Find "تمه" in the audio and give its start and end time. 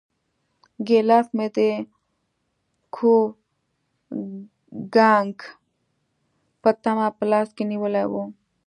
6.83-7.07